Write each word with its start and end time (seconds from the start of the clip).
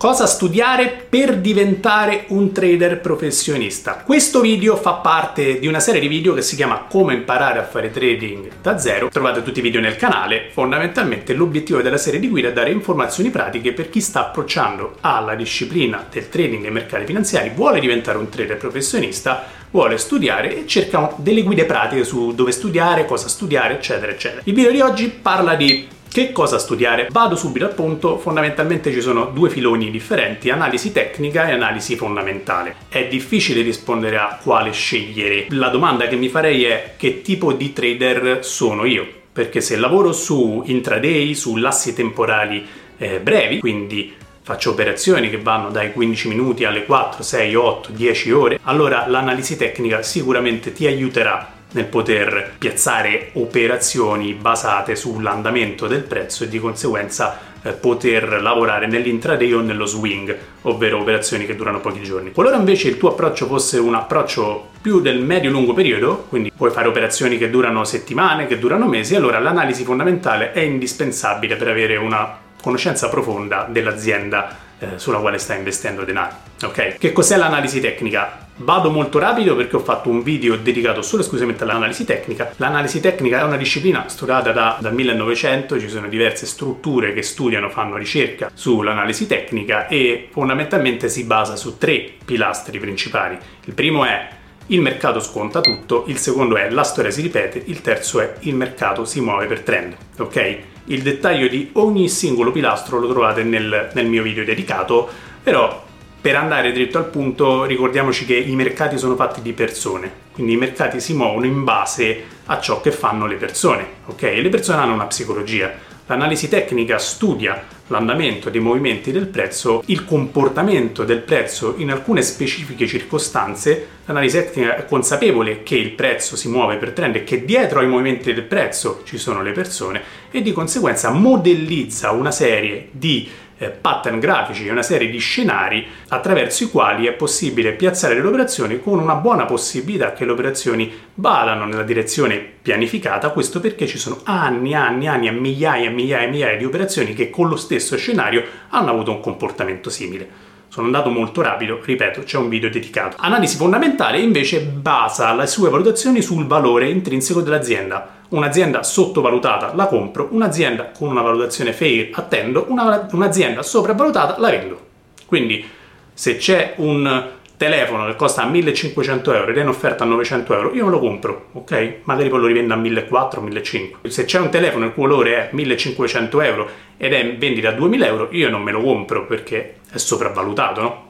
Cosa 0.00 0.24
studiare 0.24 1.04
per 1.10 1.36
diventare 1.36 2.24
un 2.28 2.52
trader 2.52 3.00
professionista? 3.00 3.96
Questo 3.96 4.40
video 4.40 4.74
fa 4.76 4.94
parte 4.94 5.58
di 5.58 5.66
una 5.66 5.78
serie 5.78 6.00
di 6.00 6.08
video 6.08 6.32
che 6.32 6.40
si 6.40 6.56
chiama 6.56 6.86
Come 6.88 7.12
imparare 7.12 7.58
a 7.58 7.64
fare 7.64 7.90
trading 7.90 8.50
da 8.62 8.78
zero. 8.78 9.10
Trovate 9.10 9.42
tutti 9.42 9.58
i 9.58 9.62
video 9.62 9.78
nel 9.78 9.96
canale. 9.96 10.48
Fondamentalmente 10.52 11.34
l'obiettivo 11.34 11.82
della 11.82 11.98
serie 11.98 12.18
di 12.18 12.30
guida 12.30 12.48
è 12.48 12.52
dare 12.54 12.70
informazioni 12.70 13.28
pratiche 13.28 13.74
per 13.74 13.90
chi 13.90 14.00
sta 14.00 14.20
approcciando 14.20 14.96
alla 15.02 15.34
disciplina 15.34 16.06
del 16.10 16.30
trading 16.30 16.64
e 16.64 16.70
mercati 16.70 17.04
finanziari, 17.04 17.52
vuole 17.54 17.78
diventare 17.78 18.16
un 18.16 18.30
trader 18.30 18.56
professionista, 18.56 19.44
vuole 19.70 19.98
studiare 19.98 20.62
e 20.62 20.66
cerca 20.66 21.12
delle 21.16 21.42
guide 21.42 21.66
pratiche 21.66 22.04
su 22.04 22.34
dove 22.34 22.52
studiare, 22.52 23.04
cosa 23.04 23.28
studiare, 23.28 23.74
eccetera, 23.74 24.10
eccetera. 24.10 24.40
Il 24.44 24.54
video 24.54 24.70
di 24.70 24.80
oggi 24.80 25.10
parla 25.10 25.56
di 25.56 25.98
che 26.10 26.32
cosa 26.32 26.58
studiare? 26.58 27.06
Vado 27.08 27.36
subito 27.36 27.64
al 27.64 27.74
punto, 27.74 28.18
fondamentalmente 28.18 28.90
ci 28.92 29.00
sono 29.00 29.26
due 29.26 29.48
filoni 29.48 29.92
differenti, 29.92 30.50
analisi 30.50 30.90
tecnica 30.90 31.48
e 31.48 31.52
analisi 31.52 31.94
fondamentale. 31.94 32.74
È 32.88 33.06
difficile 33.06 33.62
rispondere 33.62 34.18
a 34.18 34.40
quale 34.42 34.72
scegliere. 34.72 35.46
La 35.50 35.68
domanda 35.68 36.08
che 36.08 36.16
mi 36.16 36.28
farei 36.28 36.64
è 36.64 36.94
che 36.96 37.22
tipo 37.22 37.52
di 37.52 37.72
trader 37.72 38.44
sono 38.44 38.86
io? 38.86 39.06
Perché 39.32 39.60
se 39.60 39.76
lavoro 39.76 40.12
su 40.12 40.64
intraday, 40.66 41.32
su 41.34 41.54
lassi 41.54 41.94
temporali 41.94 42.66
eh, 42.98 43.20
brevi, 43.20 43.60
quindi 43.60 44.12
faccio 44.42 44.70
operazioni 44.70 45.30
che 45.30 45.38
vanno 45.38 45.70
dai 45.70 45.92
15 45.92 46.26
minuti 46.26 46.64
alle 46.64 46.86
4, 46.86 47.22
6, 47.22 47.54
8, 47.54 47.90
10 47.92 48.32
ore, 48.32 48.58
allora 48.64 49.06
l'analisi 49.06 49.56
tecnica 49.56 50.02
sicuramente 50.02 50.72
ti 50.72 50.88
aiuterà 50.88 51.58
nel 51.72 51.86
poter 51.86 52.54
piazzare 52.58 53.30
operazioni 53.34 54.34
basate 54.34 54.96
sull'andamento 54.96 55.86
del 55.86 56.02
prezzo 56.02 56.44
e 56.44 56.48
di 56.48 56.58
conseguenza 56.58 57.38
eh, 57.62 57.72
poter 57.72 58.40
lavorare 58.40 58.86
nell'intraday 58.86 59.52
o 59.52 59.60
nello 59.60 59.84
swing, 59.84 60.36
ovvero 60.62 60.98
operazioni 60.98 61.46
che 61.46 61.54
durano 61.54 61.80
pochi 61.80 62.02
giorni. 62.02 62.32
Qualora 62.32 62.56
invece 62.56 62.88
il 62.88 62.96
tuo 62.96 63.10
approccio 63.10 63.46
fosse 63.46 63.78
un 63.78 63.94
approccio 63.94 64.70
più 64.80 65.00
del 65.00 65.20
medio-lungo 65.20 65.74
periodo, 65.74 66.24
quindi 66.28 66.50
puoi 66.54 66.70
fare 66.70 66.88
operazioni 66.88 67.38
che 67.38 67.50
durano 67.50 67.84
settimane, 67.84 68.46
che 68.46 68.58
durano 68.58 68.86
mesi, 68.86 69.14
allora 69.14 69.38
l'analisi 69.38 69.84
fondamentale 69.84 70.52
è 70.52 70.60
indispensabile 70.60 71.56
per 71.56 71.68
avere 71.68 71.96
una 71.96 72.38
conoscenza 72.62 73.08
profonda 73.08 73.66
dell'azienda 73.70 74.56
eh, 74.78 74.86
sulla 74.96 75.18
quale 75.18 75.38
stai 75.38 75.58
investendo 75.58 76.04
denaro. 76.04 76.36
Ok? 76.64 76.96
Che 76.98 77.12
cos'è 77.12 77.36
l'analisi 77.36 77.80
tecnica? 77.80 78.48
Vado 78.62 78.90
molto 78.90 79.18
rapido 79.18 79.56
perché 79.56 79.76
ho 79.76 79.80
fatto 79.80 80.10
un 80.10 80.22
video 80.22 80.54
dedicato 80.54 81.00
solo 81.00 81.22
esclusivamente 81.22 81.64
all'analisi 81.64 82.04
tecnica. 82.04 82.52
L'analisi 82.56 83.00
tecnica 83.00 83.40
è 83.40 83.42
una 83.42 83.56
disciplina 83.56 84.06
studiata 84.06 84.52
da, 84.52 84.76
dal 84.78 84.92
1900, 84.92 85.80
ci 85.80 85.88
sono 85.88 86.08
diverse 86.08 86.44
strutture 86.44 87.14
che 87.14 87.22
studiano, 87.22 87.70
fanno 87.70 87.96
ricerca 87.96 88.50
sull'analisi 88.52 89.26
tecnica 89.26 89.86
e 89.88 90.28
fondamentalmente 90.30 91.08
si 91.08 91.24
basa 91.24 91.56
su 91.56 91.78
tre 91.78 92.04
pilastri 92.22 92.78
principali. 92.78 93.38
Il 93.64 93.72
primo 93.72 94.04
è 94.04 94.28
il 94.66 94.82
mercato 94.82 95.20
sconta 95.20 95.62
tutto, 95.62 96.04
il 96.08 96.18
secondo 96.18 96.58
è 96.58 96.68
la 96.68 96.82
storia 96.82 97.10
si 97.10 97.22
ripete, 97.22 97.62
il 97.64 97.80
terzo 97.80 98.20
è 98.20 98.34
il 98.40 98.54
mercato 98.54 99.06
si 99.06 99.22
muove 99.22 99.46
per 99.46 99.60
trend. 99.60 99.96
Ok? 100.18 100.58
Il 100.84 101.00
dettaglio 101.00 101.48
di 101.48 101.70
ogni 101.74 102.10
singolo 102.10 102.52
pilastro 102.52 102.98
lo 102.98 103.08
trovate 103.08 103.42
nel, 103.42 103.88
nel 103.94 104.06
mio 104.06 104.22
video 104.22 104.44
dedicato, 104.44 105.08
però 105.42 105.88
per 106.20 106.36
andare 106.36 106.72
dritto 106.72 106.98
al 106.98 107.06
punto, 107.06 107.64
ricordiamoci 107.64 108.26
che 108.26 108.36
i 108.36 108.54
mercati 108.54 108.98
sono 108.98 109.16
fatti 109.16 109.40
di 109.40 109.52
persone, 109.52 110.10
quindi 110.32 110.52
i 110.52 110.56
mercati 110.56 111.00
si 111.00 111.14
muovono 111.14 111.46
in 111.46 111.64
base 111.64 112.22
a 112.44 112.60
ciò 112.60 112.80
che 112.80 112.92
fanno 112.92 113.26
le 113.26 113.36
persone, 113.36 113.86
ok? 114.06 114.22
Le 114.22 114.48
persone 114.50 114.82
hanno 114.82 114.92
una 114.92 115.06
psicologia. 115.06 115.72
L'analisi 116.06 116.48
tecnica 116.48 116.98
studia 116.98 117.78
l'andamento 117.90 118.50
dei 118.50 118.60
movimenti 118.60 119.12
del 119.12 119.26
prezzo, 119.26 119.82
il 119.86 120.04
comportamento 120.04 121.04
del 121.04 121.20
prezzo 121.20 121.74
in 121.76 121.90
alcune 121.90 122.22
specifiche 122.22 122.86
circostanze. 122.86 123.86
L'analisi 124.06 124.38
tecnica 124.38 124.76
è 124.76 124.84
consapevole 124.86 125.62
che 125.62 125.76
il 125.76 125.92
prezzo 125.92 126.36
si 126.36 126.48
muove 126.48 126.76
per 126.76 126.92
trend 126.92 127.16
e 127.16 127.24
che 127.24 127.44
dietro 127.44 127.80
ai 127.80 127.88
movimenti 127.88 128.32
del 128.32 128.44
prezzo 128.44 129.02
ci 129.04 129.18
sono 129.18 129.42
le 129.42 129.52
persone 129.52 130.02
e 130.30 130.42
di 130.42 130.52
conseguenza 130.52 131.10
modellizza 131.10 132.10
una 132.12 132.30
serie 132.30 132.88
di 132.90 133.28
eh, 133.60 133.68
pattern 133.68 134.18
grafici 134.18 134.68
una 134.68 134.82
serie 134.82 135.10
di 135.10 135.18
scenari 135.18 135.86
attraverso 136.08 136.64
i 136.64 136.70
quali 136.70 137.06
è 137.06 137.12
possibile 137.12 137.72
piazzare 137.72 138.14
le 138.14 138.26
operazioni 138.26 138.80
con 138.80 138.98
una 138.98 139.16
buona 139.16 139.44
possibilità 139.44 140.14
che 140.14 140.24
le 140.24 140.32
operazioni 140.32 140.90
vadano 141.14 141.66
nella 141.66 141.82
direzione 141.82 142.38
pianificata, 142.38 143.28
questo 143.30 143.60
perché 143.60 143.86
ci 143.86 143.98
sono 143.98 144.20
anni, 144.24 144.74
anni, 144.74 145.08
anni 145.08 145.28
e 145.28 145.32
migliaia 145.32 145.90
e 145.90 145.92
migliaia 145.92 146.26
e 146.26 146.30
migliaia 146.30 146.56
di 146.56 146.64
operazioni 146.64 147.12
che 147.12 147.28
con 147.28 147.48
lo 147.48 147.56
stesso 147.56 147.96
scenario 147.98 148.42
hanno 148.70 148.90
avuto 148.90 149.10
un 149.10 149.20
comportamento 149.20 149.90
simile. 149.90 150.48
Sono 150.68 150.86
andato 150.86 151.10
molto 151.10 151.42
rapido, 151.42 151.80
ripeto, 151.82 152.22
c'è 152.22 152.38
un 152.38 152.48
video 152.48 152.70
dedicato. 152.70 153.16
Analisi 153.18 153.56
fondamentale 153.56 154.20
invece 154.20 154.60
basa 154.60 155.34
le 155.34 155.46
sue 155.46 155.68
valutazioni 155.68 156.22
sul 156.22 156.46
valore 156.46 156.88
intrinseco 156.88 157.42
dell'azienda 157.42 158.19
un'azienda 158.30 158.82
sottovalutata 158.82 159.74
la 159.74 159.86
compro, 159.86 160.28
un'azienda 160.30 160.90
con 160.96 161.08
una 161.08 161.22
valutazione 161.22 161.72
fair 161.72 162.10
attendo, 162.12 162.66
una, 162.68 163.08
un'azienda 163.12 163.62
sopravvalutata 163.62 164.38
la 164.38 164.50
vendo. 164.50 164.80
Quindi 165.26 165.64
se 166.12 166.36
c'è 166.36 166.74
un 166.76 167.28
telefono 167.56 168.06
che 168.06 168.16
costa 168.16 168.44
1500 168.44 169.34
euro 169.34 169.50
ed 169.50 169.58
è 169.58 169.60
in 169.60 169.68
offerta 169.68 170.04
a 170.04 170.06
900 170.06 170.54
euro, 170.54 170.74
io 170.74 170.82
non 170.82 170.92
lo 170.92 170.98
compro, 170.98 171.48
ok? 171.52 171.96
Magari 172.04 172.30
poi 172.30 172.40
lo 172.40 172.46
rivendo 172.46 172.72
a 172.72 172.76
1400, 172.78 173.40
1500. 173.42 174.08
Se 174.08 174.24
c'è 174.24 174.38
un 174.38 174.48
telefono 174.48 174.86
il 174.86 174.94
cui 174.94 175.02
valore 175.02 175.34
è 175.34 175.48
1500 175.52 176.40
euro 176.40 176.68
ed 176.96 177.12
è 177.12 177.18
in 177.18 177.38
vendita 177.38 177.68
a 177.68 177.72
2000 177.72 178.06
euro, 178.06 178.28
io 178.30 178.48
non 178.48 178.62
me 178.62 178.72
lo 178.72 178.80
compro 178.80 179.26
perché 179.26 179.76
è 179.90 179.98
sopravvalutato, 179.98 180.80
no? 180.80 181.08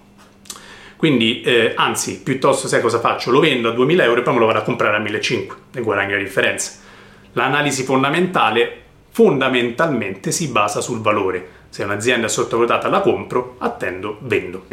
Quindi, 0.97 1.41
eh, 1.43 1.73
anzi, 1.77 2.21
piuttosto 2.21 2.69
sai 2.69 2.81
cosa 2.81 2.99
faccio? 2.99 3.31
Lo 3.31 3.41
vendo 3.41 3.69
a 3.69 3.73
2000 3.73 4.03
euro 4.03 4.21
e 4.21 4.23
poi 4.23 4.35
me 4.35 4.41
lo 4.41 4.47
vado 4.47 4.59
a 4.59 4.63
comprare 4.63 4.97
a 4.97 4.99
1500 4.99 5.57
e 5.75 5.81
guadagno 5.81 6.17
la 6.17 6.23
differenza. 6.23 6.73
L'analisi 7.33 7.85
fondamentale 7.85 8.83
fondamentalmente 9.11 10.33
si 10.33 10.49
basa 10.49 10.81
sul 10.81 11.01
valore. 11.01 11.59
Se 11.69 11.85
un'azienda 11.85 12.27
è 12.27 12.29
sottovalutata 12.29 12.89
la 12.89 13.01
compro, 13.01 13.57
attendo, 13.59 14.19
vendo. 14.23 14.65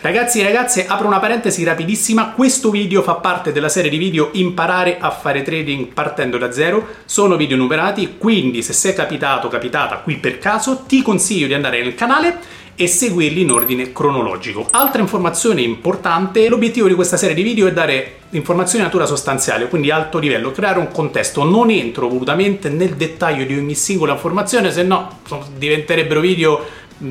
Ragazzi 0.00 0.40
e 0.40 0.42
ragazze, 0.42 0.86
apro 0.86 1.06
una 1.06 1.18
parentesi 1.18 1.64
rapidissima, 1.64 2.32
questo 2.32 2.68
video 2.68 3.00
fa 3.00 3.14
parte 3.14 3.52
della 3.52 3.70
serie 3.70 3.88
di 3.88 3.96
video 3.96 4.28
Imparare 4.32 4.98
a 4.98 5.10
fare 5.10 5.40
trading 5.40 5.94
partendo 5.94 6.36
da 6.36 6.52
zero, 6.52 6.86
sono 7.06 7.36
video 7.36 7.56
numerati, 7.56 8.16
quindi 8.18 8.62
se 8.62 8.74
sei 8.74 8.92
capitato, 8.92 9.48
capitata 9.48 9.96
qui 10.00 10.18
per 10.18 10.38
caso, 10.38 10.84
ti 10.86 11.00
consiglio 11.00 11.46
di 11.46 11.54
andare 11.54 11.82
nel 11.82 11.94
canale 11.94 12.38
e 12.76 12.86
seguirli 12.86 13.42
in 13.42 13.50
ordine 13.50 13.92
cronologico. 13.92 14.66
Altra 14.70 15.00
informazione 15.00 15.62
importante, 15.62 16.48
l'obiettivo 16.48 16.88
di 16.88 16.94
questa 16.94 17.16
serie 17.16 17.34
di 17.34 17.42
video 17.42 17.66
è 17.66 17.72
dare 17.72 18.16
informazioni 18.30 18.78
di 18.78 18.84
natura 18.84 19.06
sostanziale, 19.06 19.68
quindi 19.68 19.90
alto 19.90 20.18
livello, 20.18 20.50
creare 20.50 20.78
un 20.78 20.90
contesto. 20.90 21.44
Non 21.44 21.70
entro 21.70 22.08
volutamente 22.08 22.68
nel 22.68 22.94
dettaglio 22.94 23.44
di 23.44 23.56
ogni 23.56 23.74
singola 23.74 24.14
informazione, 24.14 24.72
se 24.72 24.82
no 24.82 25.20
diventerebbero 25.56 26.20
video 26.20 26.64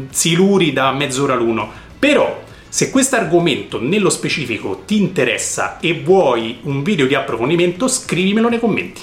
siluri 0.10 0.74
da 0.74 0.92
mezz'ora 0.92 1.36
l'uno. 1.36 1.72
Però 1.98 2.42
se 2.68 2.90
questo 2.90 3.16
argomento 3.16 3.80
nello 3.80 4.10
specifico 4.10 4.82
ti 4.86 4.98
interessa 4.98 5.80
e 5.80 5.94
vuoi 5.94 6.60
un 6.64 6.84
video 6.84 7.06
di 7.06 7.16
approfondimento, 7.16 7.88
scrivimelo 7.88 8.50
nei 8.50 8.60
commenti. 8.60 9.02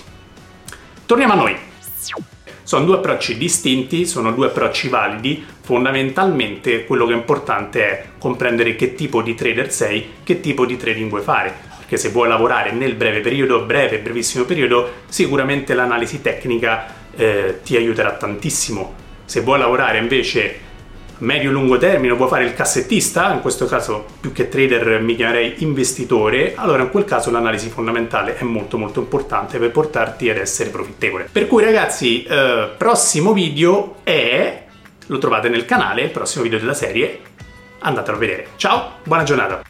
Torniamo 1.07 1.33
a 1.33 1.37
noi. 1.37 1.57
Sono 2.71 2.85
due 2.85 2.99
approcci 2.99 3.37
distinti, 3.37 4.07
sono 4.07 4.31
due 4.31 4.47
approcci 4.47 4.87
validi, 4.87 5.45
fondamentalmente 5.61 6.85
quello 6.85 7.05
che 7.05 7.15
è 7.15 7.17
importante 7.17 7.83
è 7.83 8.05
comprendere 8.17 8.77
che 8.77 8.95
tipo 8.95 9.23
di 9.23 9.35
trader 9.35 9.73
sei, 9.73 10.11
che 10.23 10.39
tipo 10.39 10.65
di 10.65 10.77
trading 10.77 11.09
vuoi 11.09 11.23
fare, 11.23 11.53
perché 11.79 11.97
se 11.97 12.11
vuoi 12.11 12.29
lavorare 12.29 12.71
nel 12.71 12.95
breve 12.95 13.19
periodo, 13.23 13.63
breve, 13.63 13.99
brevissimo 13.99 14.45
periodo, 14.45 14.89
sicuramente 15.09 15.75
l'analisi 15.75 16.23
tecnica 16.23 16.87
eh, 17.17 17.59
ti 17.65 17.75
aiuterà 17.75 18.13
tantissimo. 18.13 18.95
Se 19.25 19.41
vuoi 19.41 19.59
lavorare 19.59 19.99
invece 19.99 20.70
medio-lungo 21.21 21.79
termine, 21.79 22.15
vuoi 22.15 22.29
fare 22.29 22.45
il 22.45 22.55
cassettista, 22.55 23.33
in 23.33 23.41
questo 23.41 23.67
caso 23.67 24.05
più 24.21 24.33
che 24.33 24.49
trader 24.49 25.01
mi 25.01 25.17
chiamerei 25.17 25.63
investitore, 25.63 26.55
allora 26.57 26.83
in 26.83 26.91
quel 26.91 27.05
caso 27.05 27.31
l'analisi 27.31 27.69
fondamentale 27.69 28.37
è 28.37 28.45
molto 28.45 28.79
molto 28.79 29.01
importante 29.01 29.59
per 29.59 29.71
portarti 29.71 30.29
ad 30.31 30.37
essere 30.37 30.71
profittevole. 30.71 31.29
Per 31.31 31.47
cui 31.47 31.65
ragazzi, 31.65 32.23
eh, 32.25 32.71
prossimo 32.77 33.33
video 33.33 33.97
è, 34.03 34.65
lo 35.07 35.19
trovate 35.19 35.49
nel 35.49 35.65
canale, 35.65 36.03
il 36.03 36.11
prossimo 36.11 36.43
video 36.43 36.59
della 36.59 36.75
serie, 36.75 37.21
andatelo 37.81 38.17
a 38.17 38.21
vedere. 38.21 38.47
Ciao, 38.57 38.93
buona 39.05 39.23
giornata! 39.23 39.63